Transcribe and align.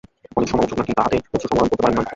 অনেক 0.37 0.47
সমালোচক 0.51 0.77
নাকি 0.79 0.93
তাহাতে 0.97 1.15
অশ্রুসম্বরণ 1.27 1.67
করিতে 1.67 1.83
পারেন 1.83 1.95
নাই। 1.97 2.07